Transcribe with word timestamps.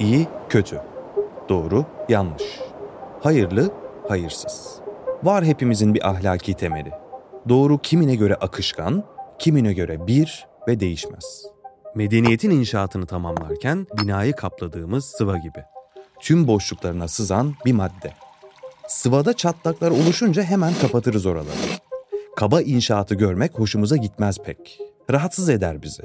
İyi, 0.00 0.28
kötü. 0.48 0.80
Doğru, 1.48 1.84
yanlış. 2.08 2.42
Hayırlı, 3.20 3.70
hayırsız. 4.08 4.74
Var 5.22 5.44
hepimizin 5.44 5.94
bir 5.94 6.08
ahlaki 6.08 6.54
temeli. 6.54 6.90
Doğru 7.48 7.78
kimine 7.78 8.14
göre 8.14 8.34
akışkan, 8.34 9.04
kimine 9.38 9.72
göre 9.72 10.06
bir 10.06 10.46
ve 10.68 10.80
değişmez. 10.80 11.46
Medeniyetin 11.94 12.50
inşaatını 12.50 13.06
tamamlarken 13.06 13.86
binayı 14.02 14.32
kapladığımız 14.32 15.04
sıva 15.04 15.36
gibi. 15.36 15.64
Tüm 16.20 16.46
boşluklarına 16.46 17.08
sızan 17.08 17.54
bir 17.64 17.72
madde. 17.72 18.12
Sıvada 18.88 19.32
çatlaklar 19.32 19.90
oluşunca 19.90 20.42
hemen 20.42 20.72
kapatırız 20.80 21.26
oraları. 21.26 21.56
Kaba 22.36 22.60
inşaatı 22.60 23.14
görmek 23.14 23.58
hoşumuza 23.58 23.96
gitmez 23.96 24.38
pek. 24.38 24.80
Rahatsız 25.10 25.48
eder 25.48 25.82
bizi. 25.82 26.02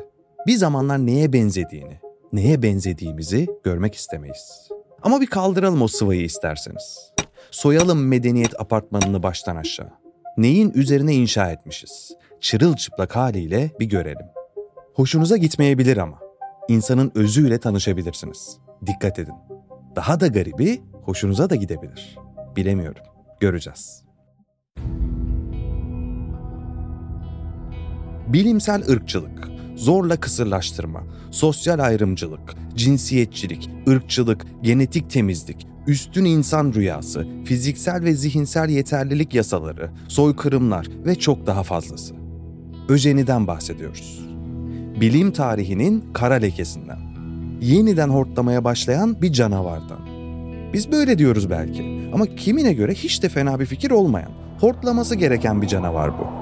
Bir 0.48 0.56
zamanlar 0.56 0.98
neye 0.98 1.34
benzediğini, 1.34 2.00
neye 2.34 2.64
benzediğimizi 2.64 3.48
görmek 3.64 3.96
istemeyiz. 3.96 4.70
Ama 5.02 5.22
bir 5.22 5.28
kaldıralım 5.28 5.82
o 5.82 5.88
sıvayı 5.88 6.22
isterseniz. 6.22 7.12
Soyalım 7.52 8.08
medeniyet 8.08 8.62
apartmanını 8.62 9.24
baştan 9.24 9.56
aşağı. 9.56 9.90
Neyin 10.38 10.72
üzerine 10.76 11.14
inşa 11.14 11.52
etmişiz? 11.52 12.12
Çırılçıplak 12.42 13.16
haliyle 13.16 13.72
bir 13.80 13.86
görelim. 13.86 14.26
Hoşunuza 14.94 15.38
gitmeyebilir 15.38 15.98
ama. 15.98 16.20
İnsanın 16.68 17.12
özüyle 17.16 17.60
tanışabilirsiniz. 17.60 18.58
Dikkat 18.86 19.20
edin. 19.20 19.36
Daha 19.96 20.20
da 20.20 20.28
garibi 20.28 20.82
hoşunuza 21.04 21.50
da 21.50 21.56
gidebilir. 21.56 22.18
Bilemiyorum. 22.56 23.02
Göreceğiz. 23.40 24.04
Bilimsel 28.28 28.90
ırkçılık, 28.90 29.48
zorla 29.80 30.20
kısırlaştırma, 30.20 31.04
sosyal 31.32 31.80
ayrımcılık, 31.80 32.56
cinsiyetçilik, 32.76 33.70
ırkçılık, 33.90 34.46
genetik 34.62 35.10
temizlik, 35.10 35.68
üstün 35.88 36.26
insan 36.26 36.74
rüyası, 36.74 37.28
fiziksel 37.46 38.04
ve 38.04 38.14
zihinsel 38.14 38.70
yeterlilik 38.70 39.34
yasaları, 39.34 39.90
soykırımlar 40.08 40.88
ve 41.06 41.16
çok 41.16 41.48
daha 41.48 41.64
fazlası. 41.64 42.16
Öjeniden 42.90 43.48
bahsediyoruz. 43.48 44.26
Bilim 45.02 45.32
tarihinin 45.32 46.04
kara 46.14 46.34
lekesinden. 46.34 47.00
Yeniden 47.62 48.10
hortlamaya 48.10 48.64
başlayan 48.64 49.22
bir 49.22 49.34
canavardan. 49.34 50.00
Biz 50.74 50.92
böyle 50.92 51.18
diyoruz 51.18 51.50
belki 51.50 52.10
ama 52.14 52.26
kimine 52.26 52.74
göre 52.74 52.94
hiç 52.94 53.24
de 53.24 53.30
fena 53.30 53.60
bir 53.60 53.66
fikir 53.66 53.92
olmayan, 53.92 54.32
hortlaması 54.60 55.16
gereken 55.16 55.62
bir 55.62 55.68
canavar 55.68 56.20
bu. 56.20 56.39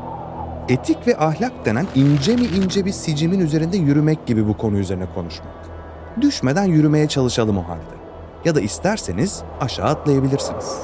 Etik 0.69 1.07
ve 1.07 1.17
ahlak 1.17 1.65
denen 1.65 1.87
ince 1.95 2.35
mi 2.35 2.45
ince 2.45 2.85
bir 2.85 2.91
sicimin 2.91 3.39
üzerinde 3.39 3.77
yürümek 3.77 4.25
gibi 4.27 4.47
bu 4.47 4.57
konu 4.57 4.77
üzerine 4.77 5.05
konuşmak. 5.15 5.53
Düşmeden 6.21 6.63
yürümeye 6.63 7.07
çalışalım 7.07 7.57
o 7.57 7.67
halde. 7.67 7.97
Ya 8.45 8.55
da 8.55 8.61
isterseniz 8.61 9.43
aşağı 9.61 9.85
atlayabilirsiniz. 9.85 10.75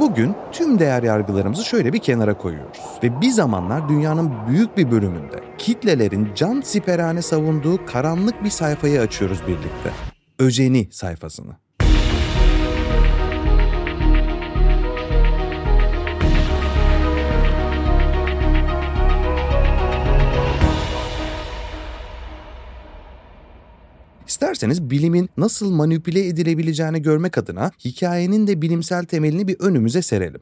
Bugün 0.00 0.34
tüm 0.52 0.78
değer 0.78 1.02
yargılarımızı 1.02 1.64
şöyle 1.64 1.92
bir 1.92 1.98
kenara 1.98 2.38
koyuyoruz 2.38 2.80
ve 3.02 3.20
bir 3.20 3.30
zamanlar 3.30 3.88
dünyanın 3.88 4.32
büyük 4.48 4.76
bir 4.76 4.90
bölümünde 4.90 5.40
kitlelerin 5.58 6.28
can 6.34 6.60
siperhane 6.60 7.22
savunduğu 7.22 7.86
karanlık 7.86 8.44
bir 8.44 8.50
sayfayı 8.50 9.00
açıyoruz 9.00 9.42
birlikte. 9.46 9.90
Öjeni 10.38 10.88
sayfasını. 10.90 11.61
İsterseniz 24.42 24.90
bilimin 24.90 25.30
nasıl 25.36 25.70
manipüle 25.70 26.26
edilebileceğini 26.26 27.02
görmek 27.02 27.38
adına 27.38 27.70
hikayenin 27.84 28.46
de 28.46 28.62
bilimsel 28.62 29.04
temelini 29.04 29.48
bir 29.48 29.60
önümüze 29.60 30.02
serelim. 30.02 30.40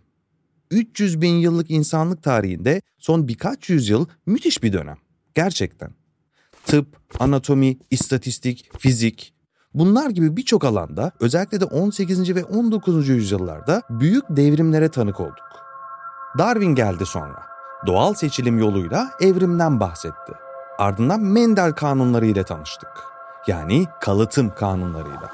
300 0.70 1.20
bin 1.20 1.34
yıllık 1.34 1.70
insanlık 1.70 2.22
tarihinde 2.22 2.82
son 2.98 3.28
birkaç 3.28 3.70
yüzyıl 3.70 4.06
müthiş 4.26 4.62
bir 4.62 4.72
dönem. 4.72 4.96
Gerçekten. 5.34 5.90
Tıp, 6.66 6.86
anatomi, 7.18 7.78
istatistik, 7.90 8.70
fizik, 8.78 9.34
Bunlar 9.74 10.10
gibi 10.10 10.36
birçok 10.36 10.64
alanda 10.64 11.12
özellikle 11.20 11.60
de 11.60 11.64
18. 11.64 12.34
ve 12.34 12.44
19. 12.44 13.08
yüzyıllarda 13.08 13.82
büyük 13.90 14.24
devrimlere 14.30 14.88
tanık 14.88 15.20
olduk. 15.20 15.48
Darwin 16.38 16.74
geldi 16.74 17.06
sonra. 17.06 17.42
Doğal 17.86 18.14
seçilim 18.14 18.58
yoluyla 18.58 19.10
evrimden 19.20 19.80
bahsetti. 19.80 20.32
Ardından 20.78 21.20
Mendel 21.20 21.72
kanunları 21.72 22.26
ile 22.26 22.44
tanıştık. 22.44 23.10
Yani 23.46 23.86
kalıtım 24.00 24.54
kanunlarıyla. 24.54 25.30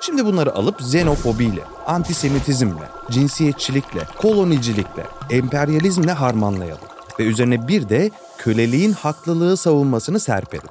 Şimdi 0.00 0.24
bunları 0.24 0.54
alıp 0.54 0.80
xenofobiyle, 0.80 1.64
antisemitizmle, 1.86 2.88
cinsiyetçilikle, 3.10 4.00
kolonicilikle, 4.18 5.06
emperyalizmle 5.30 6.12
harmanlayalım. 6.12 6.88
Ve 7.20 7.24
üzerine 7.24 7.68
bir 7.68 7.88
de 7.88 8.10
köleliğin 8.38 8.92
haklılığı 8.92 9.56
savunmasını 9.56 10.20
serpelim. 10.20 10.68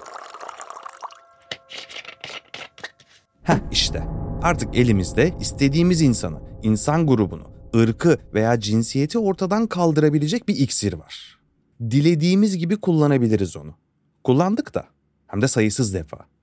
Heh 3.43 3.57
işte 3.71 4.07
artık 4.41 4.75
elimizde 4.75 5.33
istediğimiz 5.39 6.01
insanı, 6.01 6.39
insan 6.63 7.07
grubunu, 7.07 7.47
ırkı 7.75 8.17
veya 8.33 8.59
cinsiyeti 8.59 9.19
ortadan 9.19 9.67
kaldırabilecek 9.67 10.47
bir 10.47 10.55
iksir 10.55 10.93
var. 10.93 11.39
Dilediğimiz 11.81 12.57
gibi 12.57 12.77
kullanabiliriz 12.77 13.57
onu. 13.57 13.75
Kullandık 14.23 14.73
da 14.73 14.85
hem 15.27 15.41
de 15.41 15.47
sayısız 15.47 15.93
defa. 15.93 16.36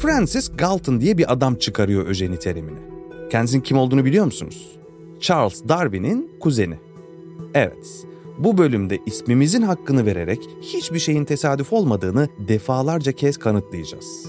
Francis 0.00 0.50
Galton 0.56 1.00
diye 1.00 1.18
bir 1.18 1.32
adam 1.32 1.54
çıkarıyor 1.54 2.06
öjeni 2.06 2.38
terimini. 2.38 2.78
Kendisinin 3.30 3.62
kim 3.62 3.78
olduğunu 3.78 4.04
biliyor 4.04 4.24
musunuz? 4.24 4.78
Charles 5.20 5.62
Darwin'in 5.68 6.30
kuzeni. 6.40 6.78
Evet, 7.54 8.06
bu 8.38 8.58
bölümde 8.58 8.98
ismimizin 9.06 9.62
hakkını 9.62 10.06
vererek 10.06 10.48
hiçbir 10.62 10.98
şeyin 10.98 11.24
tesadüf 11.24 11.72
olmadığını 11.72 12.28
defalarca 12.38 13.12
kez 13.12 13.36
kanıtlayacağız. 13.36 14.26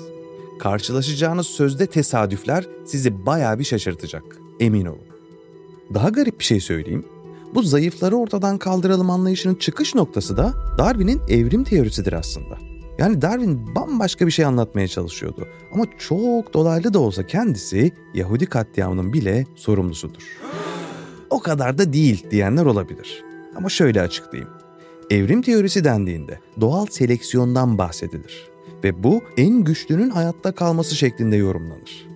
Karşılaşacağınız 0.60 1.48
sözde 1.48 1.86
tesadüfler 1.88 2.68
sizi 2.86 3.26
bayağı 3.26 3.60
bir 3.60 3.64
şaşırtacak, 3.64 4.24
emin 4.60 4.86
olun. 4.86 5.08
Daha 5.94 6.10
garip 6.10 6.40
bir 6.40 6.46
şey 6.46 6.60
söyleyeyim. 6.60 7.06
Bu 7.56 7.64
zayıfları 7.64 8.16
ortadan 8.16 8.58
kaldıralım 8.58 9.10
anlayışının 9.10 9.56
çıkış 9.56 9.96
noktası 9.96 10.38
da 10.38 10.54
Darwin'in 10.78 11.22
evrim 11.30 11.64
teorisidir 11.64 12.14
aslında. 12.14 12.71
Yani 13.02 13.22
Darwin 13.22 13.76
bambaşka 13.76 14.28
bir 14.28 14.32
şey 14.32 14.46
anlatmaya 14.46 14.88
çalışıyordu. 14.88 15.48
Ama 15.74 15.86
çok 16.00 16.54
dolaylı 16.54 16.94
da 16.94 17.00
olsa 17.00 17.28
kendisi 17.28 17.92
Yahudi 18.14 18.46
katliamının 18.46 19.14
bile 19.14 19.46
sorumlusudur. 19.56 20.38
O 21.30 21.40
kadar 21.40 21.78
da 21.78 21.94
değil 21.94 22.26
diyenler 22.32 22.66
olabilir. 22.66 23.24
Ama 23.56 23.70
şöyle 23.70 24.02
açıklayayım. 24.02 24.54
Evrim 25.10 25.42
teorisi 25.42 25.84
dendiğinde 25.84 26.40
doğal 26.62 26.86
seleksiyondan 26.86 27.78
bahsedilir 27.78 28.50
ve 28.84 29.04
bu 29.04 29.22
en 29.38 29.64
güçlünün 29.64 30.10
hayatta 30.10 30.52
kalması 30.52 30.96
şeklinde 30.96 31.36
yorumlanır. 31.36 32.08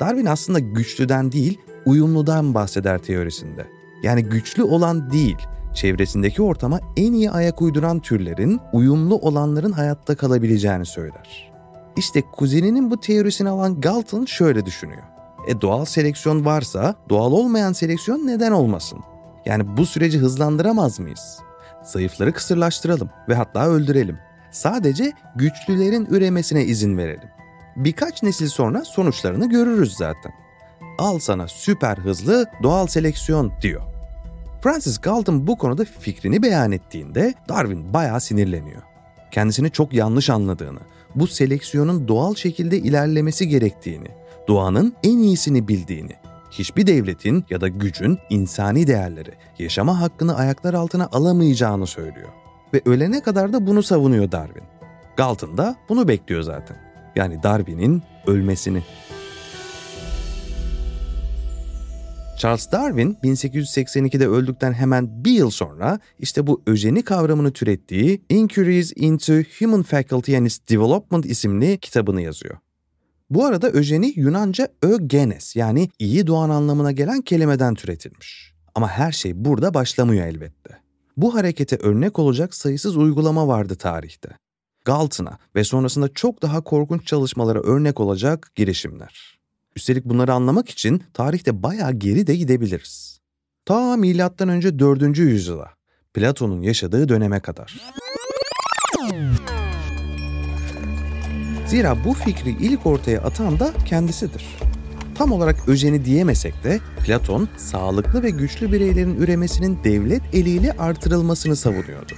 Darwin 0.00 0.26
aslında 0.26 0.58
güçlüden 0.58 1.32
değil, 1.32 1.58
uyumludan 1.86 2.54
bahseder 2.54 2.98
teorisinde. 2.98 3.66
Yani 4.02 4.24
güçlü 4.24 4.62
olan 4.62 5.12
değil, 5.12 5.38
çevresindeki 5.74 6.42
ortama 6.42 6.80
en 6.96 7.12
iyi 7.12 7.30
ayak 7.30 7.62
uyduran 7.62 8.00
türlerin, 8.00 8.60
uyumlu 8.72 9.16
olanların 9.16 9.72
hayatta 9.72 10.16
kalabileceğini 10.16 10.86
söyler. 10.86 11.52
İşte 11.96 12.22
kuzeninin 12.32 12.90
bu 12.90 13.00
teorisini 13.00 13.48
alan 13.48 13.80
Galton 13.80 14.24
şöyle 14.24 14.66
düşünüyor. 14.66 15.02
E 15.48 15.60
doğal 15.60 15.84
seleksiyon 15.84 16.44
varsa 16.44 16.94
doğal 17.08 17.32
olmayan 17.32 17.72
seleksiyon 17.72 18.26
neden 18.26 18.52
olmasın? 18.52 18.98
Yani 19.46 19.76
bu 19.76 19.86
süreci 19.86 20.18
hızlandıramaz 20.18 21.00
mıyız? 21.00 21.38
Zayıfları 21.82 22.32
kısırlaştıralım 22.32 23.10
ve 23.28 23.34
hatta 23.34 23.68
öldürelim. 23.68 24.18
Sadece 24.50 25.12
güçlülerin 25.36 26.06
üremesine 26.06 26.64
izin 26.64 26.98
verelim. 26.98 27.28
Birkaç 27.76 28.22
nesil 28.22 28.48
sonra 28.48 28.84
sonuçlarını 28.84 29.48
görürüz 29.48 29.96
zaten. 29.96 30.32
Al 30.98 31.18
sana 31.18 31.48
süper 31.48 31.96
hızlı 31.96 32.46
doğal 32.62 32.86
seleksiyon 32.86 33.52
diyor. 33.62 33.93
Francis 34.64 34.98
Galton 34.98 35.46
bu 35.46 35.58
konuda 35.58 35.84
fikrini 35.84 36.42
beyan 36.42 36.72
ettiğinde 36.72 37.34
Darwin 37.48 37.94
bayağı 37.94 38.20
sinirleniyor. 38.20 38.82
Kendisini 39.30 39.70
çok 39.70 39.92
yanlış 39.92 40.30
anladığını, 40.30 40.78
bu 41.14 41.26
seleksiyonun 41.26 42.08
doğal 42.08 42.34
şekilde 42.34 42.78
ilerlemesi 42.78 43.48
gerektiğini, 43.48 44.08
doğanın 44.48 44.94
en 45.02 45.18
iyisini 45.18 45.68
bildiğini, 45.68 46.12
hiçbir 46.50 46.86
devletin 46.86 47.44
ya 47.50 47.60
da 47.60 47.68
gücün 47.68 48.18
insani 48.30 48.86
değerleri, 48.86 49.32
yaşama 49.58 50.00
hakkını 50.00 50.36
ayaklar 50.36 50.74
altına 50.74 51.08
alamayacağını 51.12 51.86
söylüyor. 51.86 52.28
Ve 52.74 52.82
ölene 52.84 53.22
kadar 53.22 53.52
da 53.52 53.66
bunu 53.66 53.82
savunuyor 53.82 54.32
Darwin. 54.32 54.64
Galton 55.16 55.58
da 55.58 55.76
bunu 55.88 56.08
bekliyor 56.08 56.42
zaten. 56.42 56.76
Yani 57.16 57.42
Darwin'in 57.42 58.02
ölmesini. 58.26 58.82
Charles 62.38 62.72
Darwin 62.72 63.16
1882'de 63.22 64.28
öldükten 64.28 64.72
hemen 64.72 65.24
bir 65.24 65.30
yıl 65.30 65.50
sonra 65.50 65.98
işte 66.18 66.46
bu 66.46 66.62
öjeni 66.66 67.02
kavramını 67.02 67.52
türettiği 67.52 68.22
Inquiries 68.28 68.92
into 68.96 69.32
Human 69.58 69.82
Faculty 69.82 70.36
and 70.36 70.46
Its 70.46 70.58
Development 70.70 71.26
isimli 71.26 71.78
kitabını 71.78 72.22
yazıyor. 72.22 72.56
Bu 73.30 73.44
arada 73.44 73.70
öjeni 73.70 74.12
Yunanca 74.16 74.68
ögenes 74.82 75.56
yani 75.56 75.88
iyi 75.98 76.26
doğan 76.26 76.50
anlamına 76.50 76.92
gelen 76.92 77.20
kelimeden 77.20 77.74
türetilmiş. 77.74 78.54
Ama 78.74 78.88
her 78.88 79.12
şey 79.12 79.44
burada 79.44 79.74
başlamıyor 79.74 80.26
elbette. 80.26 80.78
Bu 81.16 81.34
harekete 81.34 81.76
örnek 81.76 82.18
olacak 82.18 82.54
sayısız 82.54 82.96
uygulama 82.96 83.48
vardı 83.48 83.74
tarihte. 83.74 84.28
Galton'a 84.84 85.38
ve 85.56 85.64
sonrasında 85.64 86.08
çok 86.08 86.42
daha 86.42 86.60
korkunç 86.60 87.06
çalışmalara 87.06 87.60
örnek 87.60 88.00
olacak 88.00 88.50
girişimler. 88.54 89.33
Üstelik 89.76 90.04
bunları 90.04 90.32
anlamak 90.32 90.70
için 90.70 91.02
tarihte 91.12 91.62
bayağı 91.62 91.92
geri 91.92 92.26
de 92.26 92.36
gidebiliriz. 92.36 93.20
Ta 93.64 93.96
milattan 93.96 94.48
önce 94.48 94.78
4. 94.78 95.18
yüzyıla, 95.18 95.70
Platon'un 96.14 96.62
yaşadığı 96.62 97.08
döneme 97.08 97.40
kadar. 97.40 97.80
Zira 101.66 102.04
bu 102.04 102.14
fikri 102.14 102.50
ilk 102.50 102.86
ortaya 102.86 103.20
atan 103.22 103.60
da 103.60 103.72
kendisidir. 103.88 104.44
Tam 105.14 105.32
olarak 105.32 105.68
öjeni 105.68 106.04
diyemesek 106.04 106.64
de 106.64 106.80
Platon 107.06 107.48
sağlıklı 107.56 108.22
ve 108.22 108.30
güçlü 108.30 108.72
bireylerin 108.72 109.16
üremesinin 109.16 109.78
devlet 109.84 110.22
eliyle 110.34 110.72
artırılmasını 110.72 111.56
savunuyordu. 111.56 112.14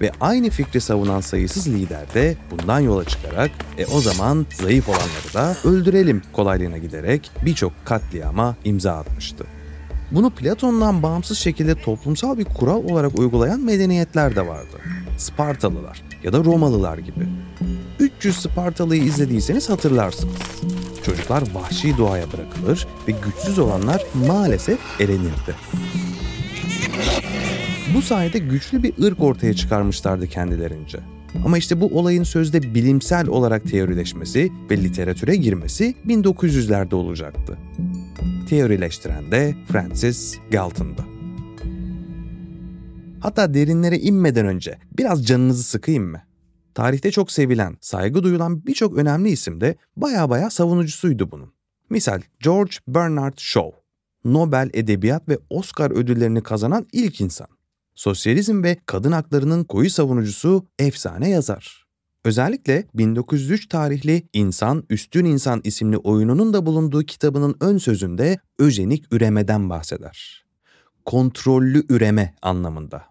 Ve 0.00 0.12
aynı 0.20 0.50
fikri 0.50 0.80
savunan 0.80 1.20
sayısız 1.20 1.68
lider 1.68 2.14
de 2.14 2.36
bundan 2.50 2.80
yola 2.80 3.04
çıkarak 3.04 3.50
e 3.78 3.86
o 3.86 4.00
zaman 4.00 4.46
zayıf 4.62 4.88
olanları 4.88 5.34
da 5.34 5.68
öldürelim 5.68 6.22
kolaylığına 6.32 6.78
giderek 6.78 7.30
birçok 7.44 7.72
katliama 7.84 8.56
imza 8.64 8.92
atmıştı. 8.92 9.44
Bunu 10.10 10.30
Platon'dan 10.30 11.02
bağımsız 11.02 11.38
şekilde 11.38 11.74
toplumsal 11.74 12.38
bir 12.38 12.44
kural 12.44 12.84
olarak 12.84 13.18
uygulayan 13.18 13.60
medeniyetler 13.60 14.36
de 14.36 14.46
vardı. 14.46 14.76
Spartalılar 15.18 16.02
ya 16.22 16.32
da 16.32 16.44
Romalılar 16.44 16.98
gibi. 16.98 17.26
300 18.00 18.36
Spartalı'yı 18.36 19.02
izlediyseniz 19.02 19.70
hatırlarsınız. 19.70 20.36
Çocuklar 21.02 21.42
vahşi 21.54 21.98
doğaya 21.98 22.32
bırakılır 22.32 22.86
ve 23.08 23.12
güçsüz 23.24 23.58
olanlar 23.58 24.02
maalesef 24.28 24.78
elenirdi. 25.00 25.54
Bu 27.94 28.02
sayede 28.02 28.38
güçlü 28.38 28.82
bir 28.82 29.04
ırk 29.04 29.20
ortaya 29.20 29.54
çıkarmışlardı 29.54 30.26
kendilerince. 30.26 30.98
Ama 31.44 31.58
işte 31.58 31.80
bu 31.80 31.98
olayın 31.98 32.22
sözde 32.22 32.74
bilimsel 32.74 33.28
olarak 33.28 33.70
teorileşmesi 33.70 34.52
ve 34.70 34.76
literatüre 34.76 35.36
girmesi 35.36 35.94
1900'lerde 36.06 36.94
olacaktı. 36.94 37.58
Teorileştiren 38.48 39.32
de 39.32 39.54
Francis 39.68 40.36
Galton'dı. 40.50 41.04
Hatta 43.20 43.54
derinlere 43.54 43.98
inmeden 43.98 44.46
önce 44.46 44.78
biraz 44.98 45.26
canınızı 45.26 45.62
sıkayım 45.62 46.04
mı? 46.04 46.22
Tarihte 46.74 47.10
çok 47.10 47.32
sevilen, 47.32 47.76
saygı 47.80 48.22
duyulan 48.22 48.66
birçok 48.66 48.98
önemli 48.98 49.28
isim 49.28 49.60
de 49.60 49.76
baya 49.96 50.30
baya 50.30 50.50
savunucusuydu 50.50 51.30
bunun. 51.30 51.52
Misal 51.90 52.20
George 52.40 52.72
Bernard 52.88 53.34
Shaw, 53.36 53.70
Nobel 54.24 54.70
Edebiyat 54.74 55.28
ve 55.28 55.38
Oscar 55.50 55.90
ödüllerini 55.90 56.42
kazanan 56.42 56.86
ilk 56.92 57.20
insan. 57.20 57.55
Sosyalizm 57.96 58.62
ve 58.62 58.76
kadın 58.86 59.12
haklarının 59.12 59.64
koyu 59.64 59.90
savunucusu 59.90 60.66
efsane 60.78 61.30
yazar. 61.30 61.86
Özellikle 62.24 62.84
1903 62.94 63.68
tarihli 63.68 64.28
İnsan 64.32 64.84
Üstün 64.90 65.24
İnsan 65.24 65.60
isimli 65.64 65.96
oyununun 65.96 66.52
da 66.52 66.66
bulunduğu 66.66 67.02
kitabının 67.02 67.56
ön 67.60 67.78
sözünde 67.78 68.38
öjenik 68.58 69.04
üremeden 69.12 69.70
bahseder. 69.70 70.44
Kontrollü 71.04 71.84
üreme 71.88 72.34
anlamında. 72.42 73.02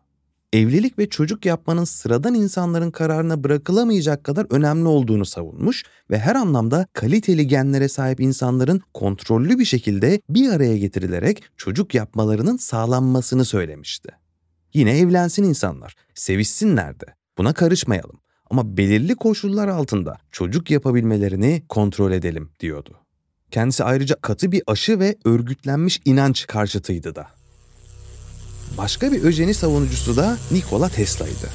Evlilik 0.54 1.00
ve 1.00 1.10
çocuk 1.10 1.46
yapmanın 1.46 1.84
sıradan 1.84 2.34
insanların 2.34 2.92
kararına 2.92 3.44
bırakılamayacak 3.44 4.24
kadar 4.24 4.48
önemli 4.50 4.88
olduğunu 4.88 5.26
savunmuş 5.26 5.84
ve 6.12 6.20
her 6.20 6.36
anlamda 6.36 6.88
kaliteli 6.94 7.48
genlere 7.48 7.88
sahip 7.88 8.20
insanların 8.20 8.82
kontrollü 8.94 9.60
bir 9.60 9.66
şekilde 9.66 10.22
bir 10.30 10.50
araya 10.50 10.78
getirilerek 10.78 11.44
çocuk 11.58 11.96
yapmalarının 11.96 12.58
sağlanmasını 12.58 13.46
söylemişti. 13.46 14.25
Yine 14.75 14.98
evlensin 14.98 15.44
insanlar, 15.44 15.95
sevişsinler 16.13 17.00
de. 17.00 17.06
Buna 17.38 17.54
karışmayalım. 17.54 18.19
Ama 18.50 18.77
belirli 18.77 19.16
koşullar 19.16 19.68
altında 19.68 20.18
çocuk 20.31 20.72
yapabilmelerini 20.72 21.63
kontrol 21.69 22.12
edelim 22.12 22.50
diyordu. 22.60 22.98
Kendisi 23.51 23.83
ayrıca 23.83 24.16
katı 24.22 24.51
bir 24.51 24.63
aşı 24.68 25.00
ve 25.00 25.16
örgütlenmiş 25.25 26.01
inanç 26.06 26.48
karşıtıydı 26.48 27.16
da. 27.16 27.27
Başka 28.77 29.12
bir 29.12 29.24
öjeni 29.24 29.54
savunucusu 29.54 30.18
da 30.18 30.38
Nikola 30.51 30.89
Tesla'ydı. 30.89 31.50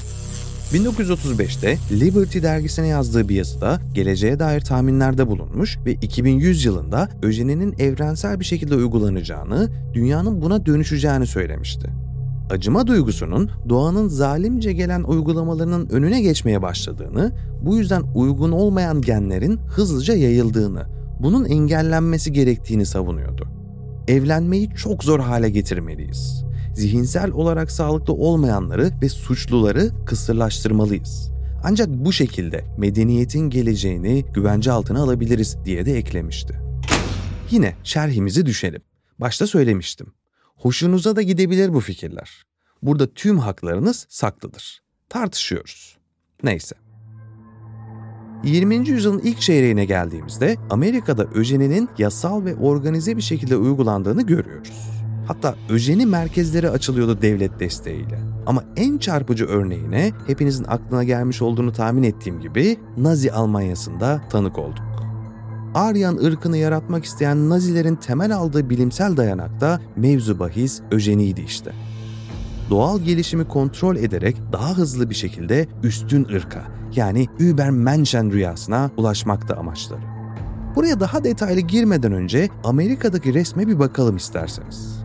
1935'te 0.73 1.79
Liberty 1.91 2.43
dergisine 2.43 2.87
yazdığı 2.87 3.29
bir 3.29 3.35
yazıda 3.35 3.81
geleceğe 3.95 4.39
dair 4.39 4.61
tahminlerde 4.61 5.27
bulunmuş 5.27 5.79
ve 5.87 5.93
2100 5.93 6.65
yılında 6.65 7.09
öjeninin 7.23 7.75
evrensel 7.79 8.41
bir 8.41 8.45
şekilde 8.45 8.75
uygulanacağını, 8.75 9.71
dünyanın 9.95 10.43
buna 10.43 10.67
dönüşeceğini 10.67 11.27
söylemişti 11.27 12.00
acıma 12.51 12.87
duygusunun 12.87 13.51
doğanın 13.69 14.09
zalimce 14.09 14.73
gelen 14.73 15.03
uygulamalarının 15.03 15.89
önüne 15.89 16.21
geçmeye 16.21 16.63
başladığını, 16.63 17.33
bu 17.63 17.77
yüzden 17.77 18.03
uygun 18.15 18.53
olmayan 18.53 19.01
genlerin 19.01 19.57
hızlıca 19.57 20.15
yayıldığını, 20.15 20.87
bunun 21.23 21.45
engellenmesi 21.45 22.33
gerektiğini 22.33 22.87
savunuyordu. 22.87 23.49
Evlenmeyi 24.09 24.71
çok 24.77 25.05
zor 25.05 25.21
hale 25.21 25.51
getirmeliyiz. 25.51 26.45
Zihinsel 26.75 27.31
olarak 27.31 27.71
sağlıklı 27.71 28.13
olmayanları 28.13 28.91
ve 29.03 29.09
suçluları 29.09 29.91
kısırlaştırmalıyız. 30.07 31.31
Ancak 31.65 31.89
bu 31.89 32.13
şekilde 32.13 32.65
medeniyetin 32.79 33.51
geleceğini 33.51 34.25
güvence 34.35 34.73
altına 34.73 35.03
alabiliriz 35.03 35.57
diye 35.65 35.87
de 35.87 35.99
eklemişti. 35.99 36.61
Yine 37.51 37.75
şerhimizi 37.85 38.47
düşelim. 38.47 38.83
Başta 39.19 39.47
söylemiştim. 39.47 40.07
Hoşunuza 40.61 41.17
da 41.17 41.23
gidebilir 41.23 41.75
bu 41.75 41.81
fikirler. 41.81 42.45
Burada 42.83 43.07
tüm 43.07 43.39
haklarınız 43.39 44.07
saklıdır. 44.09 44.83
Tartışıyoruz. 45.09 45.99
Neyse. 46.43 46.77
20. 48.45 48.89
yüzyılın 48.89 49.19
ilk 49.19 49.41
çeyreğine 49.41 49.85
geldiğimizde 49.85 50.57
Amerika'da 50.71 51.27
öjeninin 51.35 51.89
yasal 51.99 52.45
ve 52.45 52.55
organize 52.55 53.17
bir 53.17 53.23
şekilde 53.23 53.57
uygulandığını 53.57 54.23
görüyoruz. 54.23 54.91
Hatta 55.27 55.55
öjeni 55.71 56.07
merkezleri 56.07 56.71
açılıyordu 56.71 57.23
devlet 57.23 57.61
desteğiyle. 57.61 58.21
Ama 58.47 58.65
en 58.77 58.99
çarpıcı 58.99 59.47
örneğine 59.47 60.13
hepinizin 60.27 60.65
aklına 60.65 61.05
gelmiş 61.05 61.43
olduğunu 61.43 61.73
tahmin 61.73 62.03
ettiğim 62.03 62.41
gibi 62.41 62.79
Nazi 62.97 63.33
Almanya'sında 63.33 64.23
tanık 64.31 64.59
olduk. 64.59 64.90
Aryan 65.75 66.17
ırkını 66.17 66.57
yaratmak 66.57 67.05
isteyen 67.05 67.49
Nazilerin 67.49 67.97
temel 67.97 68.37
aldığı 68.37 68.71
bilimsel 68.71 69.17
dayanak 69.17 69.61
da 69.61 69.81
mevzu 69.97 70.39
bahis 70.39 70.81
öjeniydi 70.91 71.41
işte. 71.41 71.73
Doğal 72.71 73.01
gelişimi 73.01 73.49
kontrol 73.49 73.97
ederek 73.97 74.37
daha 74.53 74.77
hızlı 74.77 75.11
bir 75.11 75.15
şekilde 75.15 75.69
üstün 75.83 76.25
ırka 76.25 76.65
yani 76.95 77.27
Übermenschen 77.39 78.33
rüyasına 78.33 78.91
ulaşmakta 78.97 79.57
amaçları. 79.57 80.01
Buraya 80.77 81.01
daha 81.01 81.25
detaylı 81.25 81.61
girmeden 81.61 82.13
önce 82.13 82.49
Amerika'daki 82.65 83.35
resme 83.35 83.69
bir 83.69 83.79
bakalım 83.79 84.17
isterseniz. 84.17 85.01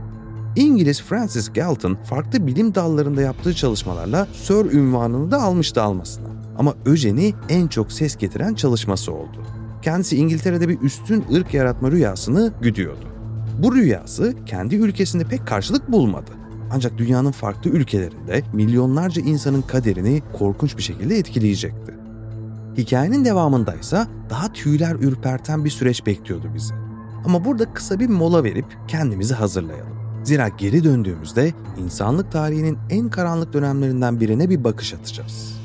İngiliz 0.55 1.01
Francis 1.01 1.53
Galton 1.53 1.97
farklı 2.03 2.47
bilim 2.47 2.75
dallarında 2.75 3.21
yaptığı 3.21 3.53
çalışmalarla 3.53 4.27
Sir 4.33 4.73
ünvanını 4.73 5.31
da 5.31 5.41
almıştı 5.41 5.83
almasına. 5.83 6.27
Ama 6.57 6.73
öjeni 6.85 7.33
en 7.49 7.67
çok 7.67 7.91
ses 7.91 8.15
getiren 8.15 8.53
çalışması 8.53 9.11
oldu. 9.11 9.54
Kendisi 9.85 10.17
İngiltere'de 10.17 10.69
bir 10.69 10.81
üstün 10.81 11.25
ırk 11.33 11.53
yaratma 11.53 11.91
rüyasını 11.91 12.53
güdüyordu. 12.61 13.05
Bu 13.63 13.75
rüyası 13.75 14.33
kendi 14.45 14.75
ülkesinde 14.75 15.23
pek 15.23 15.47
karşılık 15.47 15.91
bulmadı. 15.91 16.31
Ancak 16.71 16.97
dünyanın 16.97 17.31
farklı 17.31 17.69
ülkelerinde 17.69 18.43
milyonlarca 18.53 19.21
insanın 19.21 19.61
kaderini 19.61 20.21
korkunç 20.33 20.77
bir 20.77 20.81
şekilde 20.81 21.17
etkileyecekti. 21.17 21.93
Hikayenin 22.77 23.25
devamında 23.25 23.75
ise 23.75 24.07
daha 24.29 24.53
tüyler 24.53 24.95
ürperten 24.95 25.65
bir 25.65 25.69
süreç 25.69 26.05
bekliyordu 26.05 26.51
bizi. 26.55 26.73
Ama 27.25 27.45
burada 27.45 27.73
kısa 27.73 27.99
bir 27.99 28.09
mola 28.09 28.43
verip 28.43 28.65
kendimizi 28.87 29.33
hazırlayalım. 29.33 29.95
Zira 30.23 30.47
geri 30.47 30.83
döndüğümüzde 30.83 31.53
insanlık 31.77 32.31
tarihinin 32.31 32.77
en 32.89 33.09
karanlık 33.09 33.53
dönemlerinden 33.53 34.19
birine 34.19 34.49
bir 34.49 34.63
bakış 34.63 34.93
atacağız. 34.93 35.64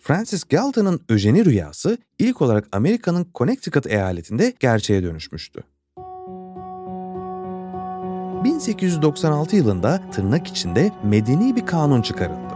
Francis 0.00 0.44
Galton'ın 0.44 1.00
öjeni 1.08 1.44
rüyası 1.44 1.98
ilk 2.18 2.42
olarak 2.42 2.68
Amerika'nın 2.72 3.26
Connecticut 3.34 3.86
eyaletinde 3.86 4.52
gerçeğe 4.60 5.02
dönüşmüştü. 5.02 5.62
1896 8.44 9.56
yılında 9.56 10.00
tırnak 10.12 10.46
içinde 10.46 10.92
medeni 11.04 11.56
bir 11.56 11.66
kanun 11.66 12.02
çıkarıldı. 12.02 12.54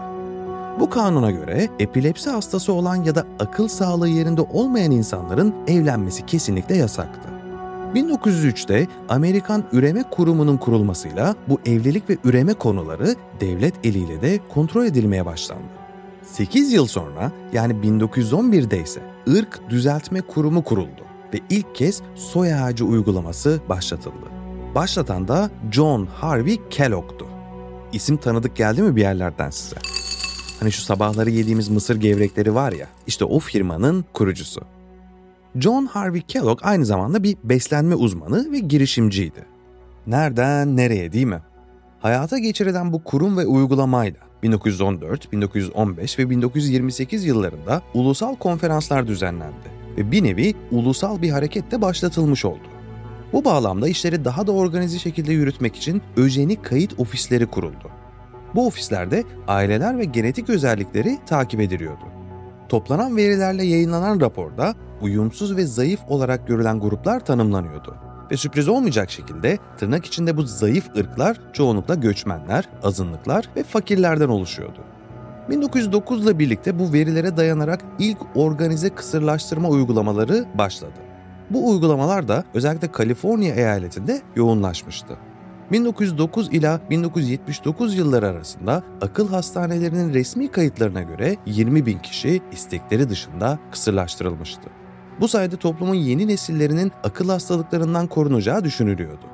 Bu 0.81 0.91
kanuna 0.91 1.31
göre 1.31 1.69
epilepsi 1.79 2.31
hastası 2.31 2.73
olan 2.73 3.05
ya 3.05 3.15
da 3.15 3.27
akıl 3.39 3.69
sağlığı 3.69 4.09
yerinde 4.09 4.41
olmayan 4.41 4.91
insanların 4.91 5.55
evlenmesi 5.67 6.27
kesinlikle 6.27 6.77
yasaktı. 6.77 7.29
1903'te 7.95 8.87
Amerikan 9.09 9.65
Üreme 9.73 10.03
Kurumu'nun 10.11 10.57
kurulmasıyla 10.57 11.35
bu 11.49 11.61
evlilik 11.67 12.11
ve 12.11 12.17
üreme 12.25 12.55
konuları 12.55 13.15
devlet 13.41 13.87
eliyle 13.87 14.23
de 14.23 14.41
kontrol 14.55 14.85
edilmeye 14.85 15.27
başlandı. 15.27 15.84
8 16.27 16.73
yıl 16.73 16.87
sonra 16.87 17.33
yani 17.53 17.73
1911'de 17.73 18.83
ise 18.83 19.01
Irk 19.27 19.61
Düzeltme 19.71 20.21
Kurumu 20.21 20.65
kuruldu 20.65 21.05
ve 21.35 21.41
ilk 21.51 21.75
kez 21.75 22.03
soy 22.15 22.55
ağacı 22.55 22.85
uygulaması 22.85 23.61
başlatıldı. 23.69 24.27
Başlatan 24.75 25.29
da 25.29 25.51
John 25.73 26.07
Harvey 26.07 26.61
Kellogg'tu. 26.71 27.27
İsim 27.93 28.17
tanıdık 28.17 28.57
geldi 28.57 28.83
mi 28.83 28.97
bir 28.97 29.01
yerlerden 29.01 29.51
size? 29.51 29.77
Hani 30.61 30.73
şu 30.73 30.83
sabahları 30.83 31.31
yediğimiz 31.31 31.69
mısır 31.69 31.97
gevrekleri 31.97 32.55
var 32.55 32.73
ya, 32.73 32.89
işte 33.07 33.25
o 33.25 33.39
firmanın 33.39 34.05
kurucusu. 34.13 34.61
John 35.57 35.87
Harvey 35.87 36.21
Kellogg 36.21 36.61
aynı 36.63 36.87
zamanda 36.87 37.23
bir 37.23 37.37
beslenme 37.45 37.95
uzmanı 37.95 38.53
ve 38.53 38.59
girişimciydi. 38.59 39.45
Nereden 40.07 40.77
nereye 40.77 41.13
değil 41.13 41.27
mi? 41.27 41.43
Hayata 42.01 42.39
geçirilen 42.39 42.93
bu 42.93 43.05
kurum 43.05 43.37
ve 43.37 43.47
uygulamayla 43.47 44.21
1914, 44.45 45.33
1915 45.33 46.19
ve 46.19 46.31
1928 46.31 47.25
yıllarında 47.25 47.83
ulusal 47.95 48.37
konferanslar 48.37 49.07
düzenlendi 49.07 49.69
ve 49.97 50.11
bir 50.11 50.25
nevi 50.25 50.55
ulusal 50.71 51.23
bir 51.23 51.31
harekette 51.31 51.83
başlatılmış 51.83 52.45
oldu. 52.45 52.69
Bu 53.33 53.45
bağlamda 53.45 53.89
işleri 53.89 54.25
daha 54.25 54.47
da 54.47 54.53
organize 54.53 54.99
şekilde 54.99 55.33
yürütmek 55.33 55.77
için 55.77 56.03
öjeni 56.17 56.63
kayıt 56.63 57.01
ofisleri 57.01 57.47
kuruldu. 57.47 57.91
Bu 58.55 58.67
ofislerde 58.67 59.25
aileler 59.49 59.99
ve 59.99 60.05
genetik 60.05 60.51
özellikleri 60.51 61.19
takip 61.27 61.61
ediliyordu. 61.61 62.05
Toplanan 62.69 63.17
verilerle 63.17 63.65
yayınlanan 63.65 64.21
raporda 64.21 64.75
uyumsuz 65.01 65.57
ve 65.57 65.67
zayıf 65.67 66.01
olarak 66.09 66.49
görülen 66.49 66.81
gruplar 66.81 67.25
tanımlanıyordu. 67.25 67.97
Ve 68.35 68.39
sürpriz 68.39 68.69
olmayacak 68.69 69.11
şekilde 69.11 69.59
tırnak 69.79 70.07
içinde 70.07 70.37
bu 70.37 70.43
zayıf 70.43 70.97
ırklar 70.97 71.41
çoğunlukla 71.53 71.95
göçmenler, 71.95 72.69
azınlıklar 72.83 73.49
ve 73.57 73.63
fakirlerden 73.63 74.29
oluşuyordu. 74.29 74.79
1909 75.51 76.25
ile 76.25 76.39
birlikte 76.39 76.79
bu 76.79 76.93
verilere 76.93 77.37
dayanarak 77.37 77.81
ilk 77.99 78.19
organize 78.35 78.91
kısırlaştırma 78.91 79.69
uygulamaları 79.69 80.45
başladı. 80.55 81.01
Bu 81.51 81.71
uygulamalar 81.71 82.29
da 82.29 82.45
özellikle 82.55 82.93
Kaliforniya 82.93 83.55
eyaletinde 83.55 84.23
yoğunlaşmıştı. 84.37 85.17
1909 85.73 86.49
ila 86.53 86.81
1979 86.91 87.97
yılları 87.99 88.29
arasında 88.29 88.83
akıl 89.01 89.29
hastanelerinin 89.29 90.15
resmi 90.15 90.51
kayıtlarına 90.51 91.03
göre 91.03 91.37
20 91.47 91.87
bin 91.87 91.99
kişi 91.99 92.43
istekleri 92.53 93.11
dışında 93.11 93.59
kısırlaştırılmıştı. 93.71 94.71
Bu 95.21 95.29
sayede 95.29 95.57
toplumun 95.57 95.95
yeni 95.95 96.29
nesillerinin 96.29 96.93
akıl 97.05 97.29
hastalıklarından 97.29 98.07
korunacağı 98.07 98.65
düşünülüyordu. 98.65 99.25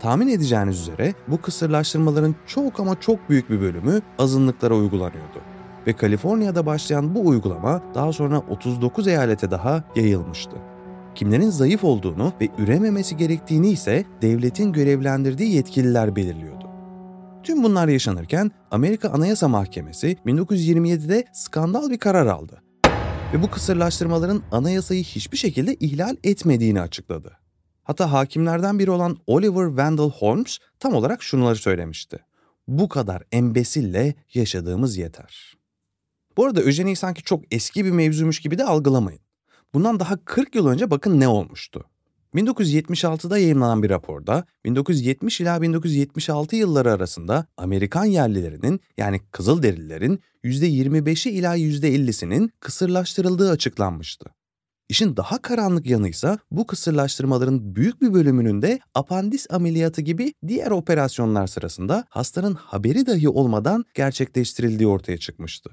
Tahmin 0.00 0.28
edeceğiniz 0.28 0.80
üzere 0.80 1.14
bu 1.28 1.40
kısırlaştırmaların 1.40 2.34
çok 2.46 2.80
ama 2.80 3.00
çok 3.00 3.30
büyük 3.30 3.50
bir 3.50 3.60
bölümü 3.60 4.00
azınlıklara 4.18 4.74
uygulanıyordu. 4.74 5.40
Ve 5.86 5.92
Kaliforniya'da 5.92 6.66
başlayan 6.66 7.14
bu 7.14 7.28
uygulama 7.28 7.82
daha 7.94 8.12
sonra 8.12 8.38
39 8.38 9.08
eyalete 9.08 9.50
daha 9.50 9.84
yayılmıştı. 9.96 10.56
Kimlerin 11.14 11.50
zayıf 11.50 11.84
olduğunu 11.84 12.32
ve 12.40 12.48
ürememesi 12.58 13.16
gerektiğini 13.16 13.68
ise 13.68 14.04
devletin 14.22 14.72
görevlendirdiği 14.72 15.54
yetkililer 15.54 16.16
belirliyordu. 16.16 16.64
Tüm 17.42 17.62
bunlar 17.62 17.88
yaşanırken 17.88 18.50
Amerika 18.70 19.08
Anayasa 19.08 19.48
Mahkemesi 19.48 20.16
1927'de 20.26 21.24
skandal 21.32 21.90
bir 21.90 21.98
karar 21.98 22.26
aldı 22.26 22.62
ve 23.34 23.42
bu 23.42 23.50
kısırlaştırmaların 23.50 24.42
anayasayı 24.52 25.04
hiçbir 25.04 25.36
şekilde 25.36 25.74
ihlal 25.74 26.16
etmediğini 26.24 26.80
açıkladı. 26.80 27.38
Hatta 27.82 28.12
hakimlerden 28.12 28.78
biri 28.78 28.90
olan 28.90 29.18
Oliver 29.26 29.68
Wendell 29.68 30.10
Holmes 30.10 30.58
tam 30.80 30.94
olarak 30.94 31.22
şunları 31.22 31.56
söylemişti. 31.56 32.18
Bu 32.68 32.88
kadar 32.88 33.22
embesille 33.32 34.14
yaşadığımız 34.34 34.96
yeter. 34.96 35.56
Bu 36.36 36.44
arada 36.44 36.60
öjeniyi 36.60 36.96
sanki 36.96 37.22
çok 37.22 37.44
eski 37.50 37.84
bir 37.84 37.90
mevzumuş 37.90 38.40
gibi 38.40 38.58
de 38.58 38.64
algılamayın. 38.64 39.20
Bundan 39.74 40.00
daha 40.00 40.24
40 40.24 40.54
yıl 40.54 40.66
önce 40.66 40.90
bakın 40.90 41.20
ne 41.20 41.28
olmuştu. 41.28 41.89
1976'da 42.34 43.38
yayınlanan 43.38 43.82
bir 43.82 43.90
raporda 43.90 44.44
1970 44.64 45.40
ila 45.40 45.62
1976 45.62 46.56
yılları 46.56 46.92
arasında 46.92 47.46
Amerikan 47.56 48.04
yerlilerinin 48.04 48.80
yani 48.96 49.20
Kızılderililerin 49.30 50.20
%25'i 50.44 51.32
ila 51.32 51.56
%50'sinin 51.56 52.52
kısırlaştırıldığı 52.60 53.50
açıklanmıştı. 53.50 54.30
İşin 54.88 55.16
daha 55.16 55.42
karanlık 55.42 55.86
yanıysa 55.86 56.38
bu 56.50 56.66
kısırlaştırmaların 56.66 57.76
büyük 57.76 58.02
bir 58.02 58.14
bölümünün 58.14 58.62
de 58.62 58.80
apandis 58.94 59.46
ameliyatı 59.50 60.00
gibi 60.00 60.34
diğer 60.46 60.70
operasyonlar 60.70 61.46
sırasında 61.46 62.04
hastanın 62.08 62.54
haberi 62.54 63.06
dahi 63.06 63.28
olmadan 63.28 63.84
gerçekleştirildiği 63.94 64.88
ortaya 64.88 65.18
çıkmıştı. 65.18 65.70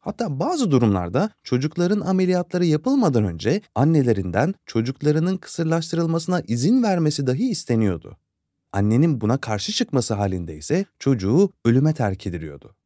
Hatta 0.00 0.40
bazı 0.40 0.70
durumlarda 0.70 1.30
çocukların 1.42 2.00
ameliyatları 2.00 2.64
yapılmadan 2.64 3.24
önce 3.24 3.60
annelerinden 3.74 4.54
çocuklarının 4.66 5.36
kısırlaştırılmasına 5.36 6.40
izin 6.40 6.82
vermesi 6.82 7.26
dahi 7.26 7.50
isteniyordu. 7.50 8.16
Annenin 8.72 9.20
buna 9.20 9.38
karşı 9.38 9.72
çıkması 9.72 10.14
halinde 10.14 10.56
ise 10.56 10.84
çocuğu 10.98 11.52
ölüme 11.64 11.94
terk 11.94 12.26
ediliyordu. 12.26 12.76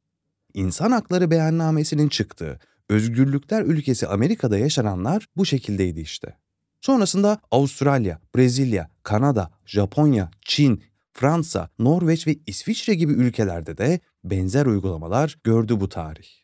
İnsan 0.54 0.90
Hakları 0.90 1.30
Beyannamesi'nin 1.30 2.08
çıktığı 2.08 2.58
özgürlükler 2.88 3.62
ülkesi 3.62 4.06
Amerika'da 4.06 4.58
yaşananlar 4.58 5.26
bu 5.36 5.46
şekildeydi 5.46 6.00
işte. 6.00 6.36
Sonrasında 6.80 7.40
Avustralya, 7.50 8.20
Brezilya, 8.36 8.90
Kanada, 9.02 9.50
Japonya, 9.66 10.30
Çin, 10.40 10.82
Fransa, 11.12 11.68
Norveç 11.78 12.26
ve 12.26 12.36
İsviçre 12.46 12.94
gibi 12.94 13.12
ülkelerde 13.12 13.78
de 13.78 14.00
benzer 14.24 14.66
uygulamalar 14.66 15.38
gördü 15.44 15.80
bu 15.80 15.88
tarih. 15.88 16.43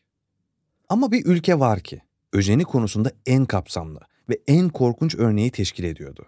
Ama 0.91 1.11
bir 1.11 1.25
ülke 1.25 1.59
var 1.59 1.79
ki 1.79 2.01
öjeni 2.33 2.63
konusunda 2.63 3.11
en 3.25 3.45
kapsamlı 3.45 3.99
ve 4.29 4.39
en 4.47 4.69
korkunç 4.69 5.15
örneği 5.15 5.51
teşkil 5.51 5.83
ediyordu. 5.83 6.25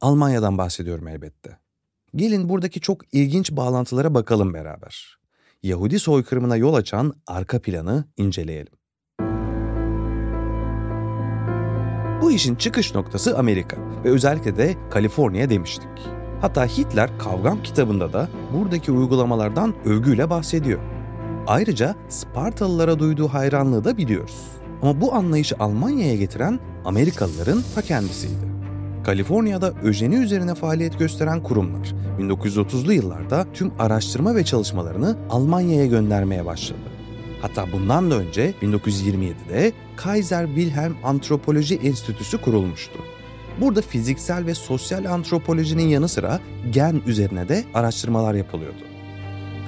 Almanya'dan 0.00 0.58
bahsediyorum 0.58 1.08
elbette. 1.08 1.58
Gelin 2.16 2.48
buradaki 2.48 2.80
çok 2.80 3.14
ilginç 3.14 3.52
bağlantılara 3.52 4.14
bakalım 4.14 4.54
beraber. 4.54 5.18
Yahudi 5.62 5.98
soykırımına 5.98 6.56
yol 6.56 6.74
açan 6.74 7.14
arka 7.26 7.62
planı 7.62 8.04
inceleyelim. 8.16 8.72
Bu 12.22 12.32
işin 12.32 12.54
çıkış 12.54 12.94
noktası 12.94 13.38
Amerika 13.38 13.76
ve 14.04 14.10
özellikle 14.10 14.56
de 14.56 14.74
Kaliforniya 14.90 15.50
demiştik. 15.50 15.90
Hatta 16.40 16.66
Hitler 16.66 17.18
Kavgam 17.18 17.62
kitabında 17.62 18.12
da 18.12 18.28
buradaki 18.52 18.92
uygulamalardan 18.92 19.74
övgüyle 19.84 20.30
bahsediyor. 20.30 20.97
Ayrıca 21.48 21.94
Spartalılara 22.08 22.98
duyduğu 22.98 23.28
hayranlığı 23.28 23.84
da 23.84 23.96
biliyoruz. 23.96 24.36
Ama 24.82 25.00
bu 25.00 25.14
anlayışı 25.14 25.56
Almanya'ya 25.58 26.16
getiren 26.16 26.60
Amerikalıların 26.84 27.62
ta 27.74 27.82
kendisiydi. 27.82 28.48
Kaliforniya'da 29.04 29.72
öjeni 29.82 30.14
üzerine 30.14 30.54
faaliyet 30.54 30.98
gösteren 30.98 31.42
kurumlar 31.42 31.94
1930'lu 32.18 32.92
yıllarda 32.92 33.46
tüm 33.52 33.72
araştırma 33.78 34.36
ve 34.36 34.44
çalışmalarını 34.44 35.16
Almanya'ya 35.30 35.86
göndermeye 35.86 36.46
başladı. 36.46 36.78
Hatta 37.42 37.72
bundan 37.72 38.10
da 38.10 38.14
önce 38.14 38.54
1927'de 38.62 39.72
Kaiser 39.96 40.46
Wilhelm 40.46 40.94
Antropoloji 41.04 41.74
Enstitüsü 41.76 42.38
kurulmuştu. 42.38 42.98
Burada 43.60 43.82
fiziksel 43.82 44.46
ve 44.46 44.54
sosyal 44.54 45.04
antropolojinin 45.04 45.88
yanı 45.88 46.08
sıra 46.08 46.40
gen 46.70 47.02
üzerine 47.06 47.48
de 47.48 47.64
araştırmalar 47.74 48.34
yapılıyordu. 48.34 48.97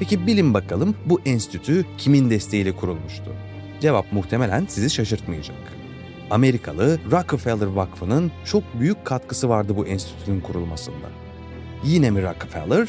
Peki 0.00 0.26
bilin 0.26 0.54
bakalım 0.54 0.96
bu 1.06 1.20
enstitü 1.26 1.84
kimin 1.98 2.30
desteğiyle 2.30 2.76
kurulmuştu? 2.76 3.34
Cevap 3.80 4.12
muhtemelen 4.12 4.66
sizi 4.68 4.90
şaşırtmayacak. 4.90 5.56
Amerikalı 6.30 6.98
Rockefeller 7.10 7.66
Vakfı'nın 7.66 8.32
çok 8.44 8.62
büyük 8.80 9.04
katkısı 9.04 9.48
vardı 9.48 9.76
bu 9.76 9.86
enstitünün 9.86 10.40
kurulmasında. 10.40 11.10
Yine 11.84 12.10
mi 12.10 12.22
Rockefeller? 12.22 12.88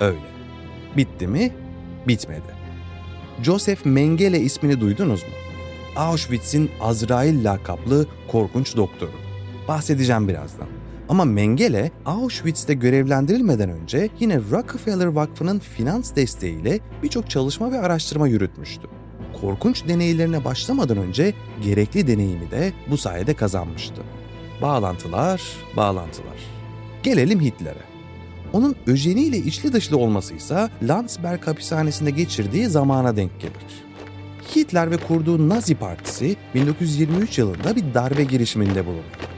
Öyle. 0.00 0.18
Bitti 0.96 1.26
mi? 1.26 1.52
Bitmedi. 2.08 2.54
Joseph 3.42 3.86
Mengele 3.86 4.40
ismini 4.40 4.80
duydunuz 4.80 5.22
mu? 5.22 5.28
Auschwitz'in 5.96 6.70
Azrail 6.80 7.44
lakaplı 7.44 8.06
korkunç 8.28 8.76
doktoru. 8.76 9.12
Bahsedeceğim 9.68 10.28
birazdan. 10.28 10.68
Ama 11.08 11.24
Mengele 11.24 11.90
Auschwitz'te 12.06 12.74
görevlendirilmeden 12.74 13.70
önce 13.70 14.08
yine 14.20 14.40
Rockefeller 14.50 15.06
Vakfı'nın 15.06 15.58
finans 15.58 16.16
desteğiyle 16.16 16.80
birçok 17.02 17.30
çalışma 17.30 17.72
ve 17.72 17.80
araştırma 17.80 18.28
yürütmüştü. 18.28 18.88
Korkunç 19.40 19.88
deneylerine 19.88 20.44
başlamadan 20.44 20.98
önce 20.98 21.34
gerekli 21.62 22.06
deneyimi 22.06 22.50
de 22.50 22.72
bu 22.90 22.96
sayede 22.96 23.34
kazanmıştı. 23.34 24.02
Bağlantılar, 24.62 25.42
bağlantılar. 25.76 26.36
Gelelim 27.02 27.40
Hitler'e. 27.40 27.84
Onun 28.52 28.76
öjeniyle 28.86 29.38
içli 29.38 29.72
dışlı 29.72 29.98
olmasıysa 29.98 30.70
Landsberg 30.82 31.46
hapishanesinde 31.46 32.10
geçirdiği 32.10 32.66
zamana 32.66 33.16
denk 33.16 33.40
gelir. 33.40 33.84
Hitler 34.56 34.90
ve 34.90 34.96
kurduğu 34.96 35.48
Nazi 35.48 35.74
Partisi 35.74 36.36
1923 36.54 37.38
yılında 37.38 37.76
bir 37.76 37.94
darbe 37.94 38.24
girişiminde 38.24 38.86
bulunuyor. 38.86 39.33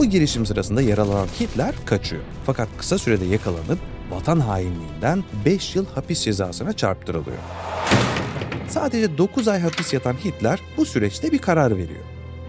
Bu 0.00 0.04
girişim 0.04 0.46
sırasında 0.46 0.82
yaralanan 0.82 1.26
Hitler 1.40 1.74
kaçıyor. 1.86 2.22
Fakat 2.46 2.68
kısa 2.78 2.98
sürede 2.98 3.24
yakalanıp 3.24 3.78
vatan 4.10 4.40
hainliğinden 4.40 5.24
5 5.44 5.76
yıl 5.76 5.86
hapis 5.86 6.24
cezasına 6.24 6.72
çarptırılıyor. 6.72 7.36
Sadece 8.68 9.18
9 9.18 9.48
ay 9.48 9.60
hapis 9.60 9.92
yatan 9.92 10.12
Hitler 10.12 10.60
bu 10.76 10.84
süreçte 10.84 11.32
bir 11.32 11.38
karar 11.38 11.76
veriyor. 11.76 12.04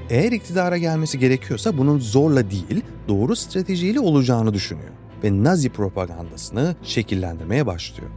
Eğer 0.09 0.31
iktidara 0.31 0.77
gelmesi 0.77 1.19
gerekiyorsa 1.19 1.77
bunun 1.77 1.99
zorla 1.99 2.51
değil, 2.51 2.83
doğru 3.07 3.35
stratejiyle 3.35 3.99
olacağını 3.99 4.53
düşünüyor 4.53 4.91
ve 5.23 5.43
Nazi 5.43 5.69
propagandasını 5.69 6.75
şekillendirmeye 6.83 7.65
başlıyor. 7.65 8.09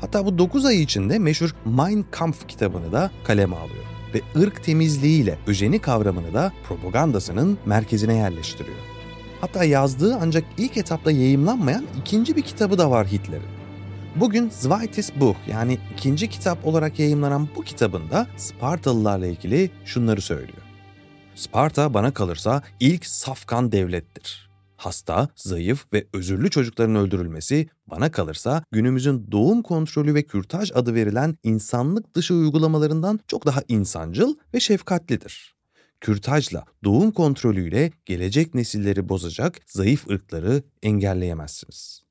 Hatta 0.00 0.26
bu 0.26 0.38
9 0.38 0.64
ay 0.64 0.82
içinde 0.82 1.18
meşhur 1.18 1.54
Mein 1.64 2.04
Kampf 2.10 2.48
kitabını 2.48 2.92
da 2.92 3.10
kaleme 3.24 3.56
alıyor 3.56 3.91
ve 4.14 4.40
ırk 4.40 4.64
temizliğiyle 4.64 5.38
öjeni 5.46 5.78
kavramını 5.78 6.34
da 6.34 6.52
propagandasının 6.68 7.58
merkezine 7.66 8.14
yerleştiriyor. 8.14 8.76
Hatta 9.40 9.64
yazdığı 9.64 10.18
ancak 10.22 10.44
ilk 10.58 10.76
etapta 10.76 11.10
yayımlanmayan 11.10 11.84
ikinci 12.00 12.36
bir 12.36 12.42
kitabı 12.42 12.78
da 12.78 12.90
var 12.90 13.06
Hitler'in. 13.06 13.62
Bugün 14.16 14.50
Zweites 14.50 15.10
Buch 15.16 15.38
yani 15.48 15.78
ikinci 15.92 16.28
kitap 16.28 16.66
olarak 16.66 16.98
yayımlanan 16.98 17.48
bu 17.56 17.62
kitabında 17.62 18.26
Spartalılarla 18.36 19.26
ilgili 19.26 19.70
şunları 19.84 20.20
söylüyor. 20.20 20.62
Sparta 21.34 21.94
bana 21.94 22.14
kalırsa 22.14 22.62
ilk 22.80 23.06
safkan 23.06 23.72
devlettir. 23.72 24.51
Hasta, 24.82 25.28
zayıf 25.36 25.92
ve 25.92 26.06
özürlü 26.12 26.50
çocukların 26.50 26.94
öldürülmesi 26.94 27.68
bana 27.86 28.10
kalırsa 28.10 28.64
günümüzün 28.70 29.32
doğum 29.32 29.62
kontrolü 29.62 30.14
ve 30.14 30.22
kürtaj 30.22 30.70
adı 30.74 30.94
verilen 30.94 31.38
insanlık 31.42 32.14
dışı 32.14 32.34
uygulamalarından 32.34 33.20
çok 33.28 33.46
daha 33.46 33.62
insancıl 33.68 34.34
ve 34.54 34.60
şefkatlidir. 34.60 35.54
Kürtajla, 36.00 36.64
doğum 36.84 37.10
kontrolüyle 37.10 37.90
gelecek 38.04 38.54
nesilleri 38.54 39.08
bozacak 39.08 39.60
zayıf 39.66 40.10
ırkları 40.10 40.62
engelleyemezsiniz. 40.82 42.02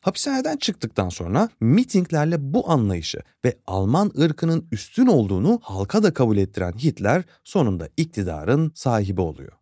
Hapishaneden 0.00 0.56
çıktıktan 0.56 1.08
sonra 1.08 1.48
mitinglerle 1.60 2.36
bu 2.54 2.70
anlayışı 2.70 3.18
ve 3.44 3.58
Alman 3.66 4.12
ırkının 4.20 4.68
üstün 4.72 5.06
olduğunu 5.06 5.58
halka 5.62 6.02
da 6.02 6.14
kabul 6.14 6.36
ettiren 6.36 6.72
Hitler 6.72 7.24
sonunda 7.44 7.88
iktidarın 7.96 8.72
sahibi 8.74 9.20
oluyor. 9.20 9.52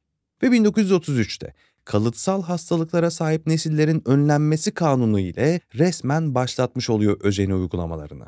Ve 0.43 0.47
1933'te 0.47 1.55
kalıtsal 1.85 2.43
hastalıklara 2.43 3.11
sahip 3.11 3.47
nesillerin 3.47 4.03
önlenmesi 4.07 4.75
kanunu 4.75 5.21
ile 5.21 5.61
resmen 5.75 6.35
başlatmış 6.35 6.91
oluyor 6.91 7.17
öjeni 7.23 7.55
uygulamalarını. 7.55 8.25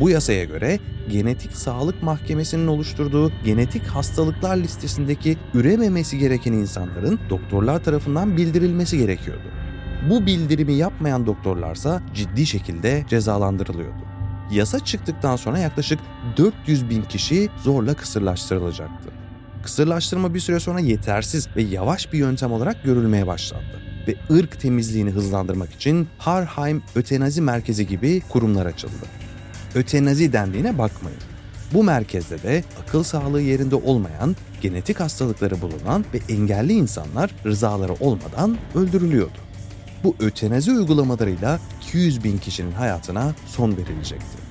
Bu 0.00 0.10
yasaya 0.10 0.44
göre 0.44 0.78
Genetik 1.10 1.52
Sağlık 1.52 2.02
Mahkemesi'nin 2.02 2.66
oluşturduğu 2.66 3.32
genetik 3.44 3.82
hastalıklar 3.82 4.56
listesindeki 4.56 5.36
ürememesi 5.54 6.18
gereken 6.18 6.52
insanların 6.52 7.20
doktorlar 7.30 7.84
tarafından 7.84 8.36
bildirilmesi 8.36 8.98
gerekiyordu. 8.98 9.46
Bu 10.10 10.26
bildirimi 10.26 10.72
yapmayan 10.72 11.26
doktorlarsa 11.26 12.02
ciddi 12.14 12.46
şekilde 12.46 13.04
cezalandırılıyordu. 13.08 14.02
Yasa 14.52 14.80
çıktıktan 14.80 15.36
sonra 15.36 15.58
yaklaşık 15.58 15.98
400 16.36 16.90
bin 16.90 17.02
kişi 17.02 17.48
zorla 17.64 17.94
kısırlaştırılacaktı. 17.94 19.21
Kısırlaştırma 19.62 20.34
bir 20.34 20.40
süre 20.40 20.60
sonra 20.60 20.80
yetersiz 20.80 21.48
ve 21.56 21.62
yavaş 21.62 22.12
bir 22.12 22.18
yöntem 22.18 22.52
olarak 22.52 22.84
görülmeye 22.84 23.26
başlandı 23.26 23.82
ve 24.08 24.34
ırk 24.34 24.60
temizliğini 24.60 25.10
hızlandırmak 25.10 25.72
için 25.72 26.08
Harheim 26.18 26.82
Ötenazi 26.94 27.40
Merkezi 27.40 27.86
gibi 27.86 28.22
kurumlar 28.28 28.66
açıldı. 28.66 29.06
Ötenazi 29.74 30.32
dendiğine 30.32 30.78
bakmayın. 30.78 31.18
Bu 31.74 31.84
merkezde 31.84 32.42
de 32.42 32.64
akıl 32.82 33.02
sağlığı 33.02 33.40
yerinde 33.40 33.74
olmayan, 33.74 34.36
genetik 34.60 35.00
hastalıkları 35.00 35.60
bulunan 35.60 36.04
ve 36.14 36.34
engelli 36.34 36.72
insanlar 36.72 37.30
rızaları 37.46 37.92
olmadan 38.00 38.56
öldürülüyordu. 38.74 39.38
Bu 40.04 40.16
ötenazi 40.20 40.72
uygulamalarıyla 40.72 41.58
200 41.82 42.24
bin 42.24 42.38
kişinin 42.38 42.72
hayatına 42.72 43.34
son 43.46 43.76
verilecekti. 43.76 44.42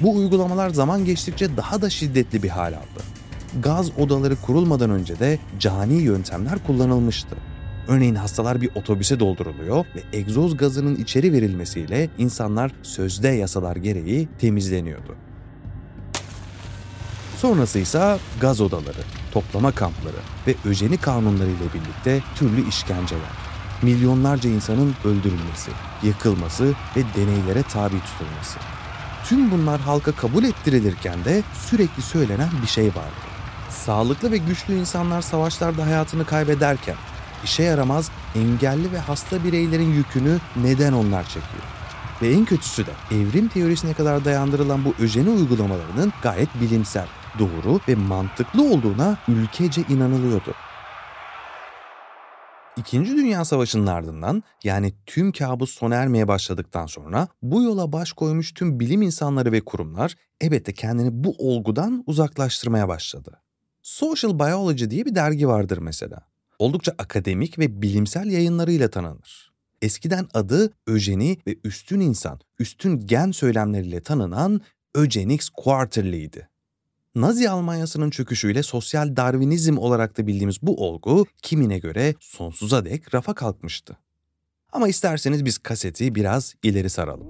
Bu 0.00 0.16
uygulamalar 0.16 0.70
zaman 0.70 1.04
geçtikçe 1.04 1.56
daha 1.56 1.82
da 1.82 1.90
şiddetli 1.90 2.42
bir 2.42 2.48
hal 2.48 2.72
aldı. 2.72 3.19
Gaz 3.58 3.98
odaları 3.98 4.36
kurulmadan 4.36 4.90
önce 4.90 5.18
de 5.18 5.38
cani 5.58 5.94
yöntemler 5.94 6.58
kullanılmıştı. 6.66 7.36
Örneğin 7.88 8.14
hastalar 8.14 8.60
bir 8.60 8.70
otobüse 8.74 9.20
dolduruluyor 9.20 9.84
ve 9.96 10.18
egzoz 10.18 10.56
gazının 10.56 10.96
içeri 10.96 11.32
verilmesiyle 11.32 12.08
insanlar 12.18 12.72
sözde 12.82 13.28
yasalar 13.28 13.76
gereği 13.76 14.28
temizleniyordu. 14.38 15.16
Sonrası 17.38 17.78
ise 17.78 18.18
gaz 18.40 18.60
odaları, 18.60 19.02
toplama 19.32 19.72
kampları 19.72 20.16
ve 20.46 20.54
öjeni 20.64 20.96
kanunları 20.96 21.50
ile 21.50 21.72
birlikte 21.74 22.20
türlü 22.34 22.68
işkenceler. 22.68 23.50
Milyonlarca 23.82 24.50
insanın 24.50 24.94
öldürülmesi, 25.04 25.70
yakılması 26.02 26.64
ve 26.96 27.02
deneylere 27.16 27.62
tabi 27.62 27.96
tutulması. 28.00 28.58
Tüm 29.24 29.50
bunlar 29.50 29.80
halka 29.80 30.12
kabul 30.12 30.44
ettirilirken 30.44 31.24
de 31.24 31.42
sürekli 31.68 32.02
söylenen 32.02 32.50
bir 32.62 32.68
şey 32.68 32.88
vardı. 32.88 33.29
Sağlıklı 33.70 34.30
ve 34.30 34.36
güçlü 34.36 34.74
insanlar 34.74 35.22
savaşlarda 35.22 35.86
hayatını 35.86 36.24
kaybederken 36.24 36.96
işe 37.44 37.62
yaramaz 37.62 38.10
engelli 38.34 38.92
ve 38.92 38.98
hasta 38.98 39.44
bireylerin 39.44 39.92
yükünü 39.92 40.38
neden 40.56 40.92
onlar 40.92 41.24
çekiyor? 41.24 41.62
Ve 42.22 42.32
en 42.32 42.44
kötüsü 42.44 42.86
de 42.86 42.90
evrim 43.10 43.48
teorisine 43.48 43.94
kadar 43.94 44.24
dayandırılan 44.24 44.84
bu 44.84 44.94
öjeni 45.00 45.30
uygulamalarının 45.30 46.12
gayet 46.22 46.48
bilimsel, 46.60 47.06
doğru 47.38 47.80
ve 47.88 47.94
mantıklı 47.94 48.72
olduğuna 48.72 49.18
ülkece 49.28 49.82
inanılıyordu. 49.88 50.54
İkinci 52.76 53.16
Dünya 53.16 53.44
Savaşı'nın 53.44 53.86
ardından 53.86 54.42
yani 54.64 54.92
tüm 55.06 55.32
kabus 55.32 55.70
sona 55.70 55.94
ermeye 55.94 56.28
başladıktan 56.28 56.86
sonra 56.86 57.28
bu 57.42 57.62
yola 57.62 57.92
baş 57.92 58.12
koymuş 58.12 58.54
tüm 58.54 58.80
bilim 58.80 59.02
insanları 59.02 59.52
ve 59.52 59.60
kurumlar 59.60 60.14
elbette 60.40 60.72
kendini 60.72 61.24
bu 61.24 61.34
olgudan 61.38 62.04
uzaklaştırmaya 62.06 62.88
başladı. 62.88 63.40
Social 63.82 64.38
Biology 64.38 64.90
diye 64.90 65.06
bir 65.06 65.14
dergi 65.14 65.48
vardır 65.48 65.78
mesela. 65.78 66.20
Oldukça 66.58 66.94
akademik 66.98 67.58
ve 67.58 67.82
bilimsel 67.82 68.26
yayınlarıyla 68.26 68.90
tanınır. 68.90 69.52
Eskiden 69.82 70.28
adı 70.34 70.72
öjeni 70.86 71.38
ve 71.46 71.56
üstün 71.64 72.00
insan, 72.00 72.40
üstün 72.58 73.06
gen 73.06 73.30
söylemleriyle 73.30 74.00
tanınan 74.00 74.60
Eugenics 74.94 75.48
Quarterly'ydi. 75.48 76.48
Nazi 77.14 77.50
Almanyası'nın 77.50 78.10
çöküşüyle 78.10 78.62
sosyal 78.62 79.16
Darwinizm 79.16 79.78
olarak 79.78 80.18
da 80.18 80.26
bildiğimiz 80.26 80.62
bu 80.62 80.86
olgu 80.86 81.26
kimine 81.42 81.78
göre 81.78 82.14
sonsuza 82.20 82.84
dek 82.84 83.14
rafa 83.14 83.34
kalkmıştı. 83.34 83.96
Ama 84.72 84.88
isterseniz 84.88 85.44
biz 85.44 85.58
kaseti 85.58 86.14
biraz 86.14 86.54
ileri 86.62 86.90
saralım. 86.90 87.26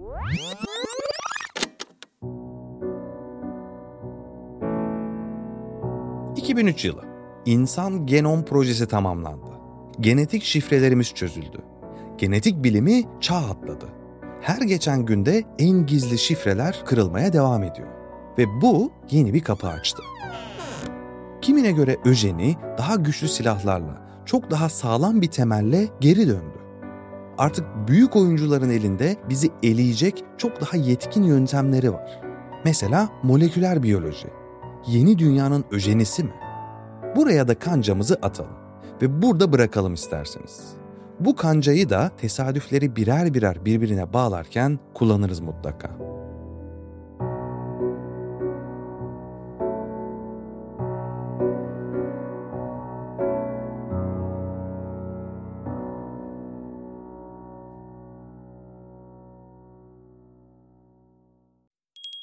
...2003 6.41 6.87
yılı. 6.87 7.05
İnsan 7.47 8.07
Genom 8.07 8.45
Projesi 8.45 8.89
tamamlandı. 8.89 9.51
Genetik 10.01 10.43
şifrelerimiz 10.43 11.15
çözüldü. 11.15 11.59
Genetik 12.19 12.65
bilimi 12.65 13.05
çağ 13.21 13.37
atladı. 13.37 13.87
Her 14.41 14.63
geçen 14.63 15.07
günde 15.07 15.45
en 15.59 15.87
gizli 15.87 16.19
şifreler 16.19 16.83
kırılmaya 16.85 17.33
devam 17.33 17.63
ediyor. 17.63 17.89
Ve 18.39 18.47
bu 18.63 18.93
yeni 19.11 19.35
bir 19.35 19.41
kapı 19.41 19.69
açtı. 19.69 20.03
Kimine 21.41 21.73
göre 21.73 21.97
öjeni 22.05 22.57
daha 22.79 22.95
güçlü 22.95 23.29
silahlarla, 23.29 24.03
çok 24.27 24.51
daha 24.51 24.69
sağlam 24.69 25.23
bir 25.23 25.31
temelle 25.31 25.89
geri 26.01 26.29
döndü. 26.29 26.59
Artık 27.39 27.67
büyük 27.89 28.17
oyuncuların 28.17 28.71
elinde 28.71 29.17
bizi 29.29 29.51
eleyecek 29.63 30.25
çok 30.39 30.61
daha 30.61 30.77
yetkin 30.77 31.23
yöntemleri 31.23 31.93
var. 31.93 32.21
Mesela 32.65 33.09
moleküler 33.23 33.83
biyoloji. 33.83 34.40
Yeni 34.87 35.19
dünyanın 35.19 35.65
öjenisi 35.71 36.25
mi? 36.25 36.33
Buraya 37.17 37.49
da 37.49 37.59
kancamızı 37.59 38.19
atalım 38.23 38.57
ve 39.03 39.23
burada 39.23 39.53
bırakalım 39.53 39.95
isterseniz. 39.95 40.73
Bu 41.21 41.37
kancayı 41.37 41.91
da 41.91 42.11
tesadüfleri 42.21 42.97
birer 42.97 43.35
birer 43.35 43.65
birbirine 43.65 44.13
bağlarken 44.13 44.79
kullanırız 44.95 45.41
mutlaka. 45.41 45.91